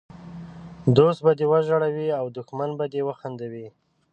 دوست 0.97 1.19
به 1.25 1.31
دې 1.39 1.45
وژړوي 1.51 2.09
او 2.19 2.25
دښمن 2.37 2.69
به 2.79 2.85
دي 2.93 3.01
وخندوي! 3.07 3.67